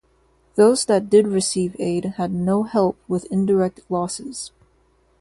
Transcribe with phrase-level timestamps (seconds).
[0.55, 4.49] Those that did receive aid had no help with indirect losses.